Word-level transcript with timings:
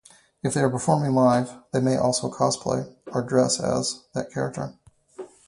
If 0.41 0.55
they 0.55 0.61
are 0.61 0.69
performing 0.71 1.13
live, 1.13 1.51
they 1.71 1.79
may 1.79 1.95
also 1.95 2.31
cosplay, 2.33 2.91
or 3.13 3.21
dress 3.21 3.59
as, 3.59 4.01
that 4.15 4.31
character. 4.31 4.73